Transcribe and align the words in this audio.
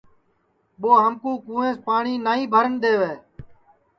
ٻو 0.79 0.89
ہمکُو 1.03 1.31
کُونٚویس 1.45 1.77
پاٹؔی 1.85 2.13
نائی 2.25 2.43
بھرن 2.53 2.73
دے 2.83 2.93
وے 2.99 3.13